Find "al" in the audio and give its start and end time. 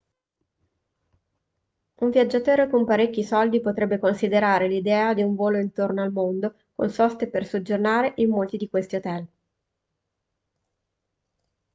6.01-6.11